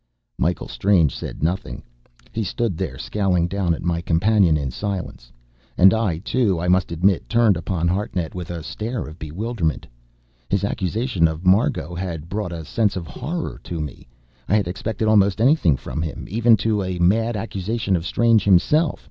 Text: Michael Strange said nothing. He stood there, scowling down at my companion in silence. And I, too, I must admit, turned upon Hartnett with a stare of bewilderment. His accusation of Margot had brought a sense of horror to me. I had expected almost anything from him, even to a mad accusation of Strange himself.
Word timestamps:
Michael 0.39 0.67
Strange 0.67 1.15
said 1.15 1.43
nothing. 1.43 1.83
He 2.31 2.43
stood 2.43 2.75
there, 2.75 2.97
scowling 2.97 3.47
down 3.47 3.75
at 3.75 3.83
my 3.83 4.01
companion 4.01 4.57
in 4.57 4.71
silence. 4.71 5.31
And 5.77 5.93
I, 5.93 6.17
too, 6.17 6.59
I 6.59 6.67
must 6.67 6.91
admit, 6.91 7.29
turned 7.29 7.55
upon 7.55 7.87
Hartnett 7.87 8.33
with 8.33 8.49
a 8.49 8.63
stare 8.63 9.03
of 9.05 9.19
bewilderment. 9.19 9.85
His 10.49 10.63
accusation 10.63 11.27
of 11.27 11.45
Margot 11.45 11.93
had 11.93 12.29
brought 12.29 12.51
a 12.51 12.65
sense 12.65 12.95
of 12.95 13.05
horror 13.05 13.61
to 13.63 13.79
me. 13.79 14.07
I 14.49 14.55
had 14.55 14.67
expected 14.67 15.07
almost 15.07 15.39
anything 15.39 15.77
from 15.77 16.01
him, 16.01 16.25
even 16.27 16.57
to 16.65 16.81
a 16.81 16.97
mad 16.97 17.37
accusation 17.37 17.95
of 17.95 18.03
Strange 18.03 18.43
himself. 18.43 18.99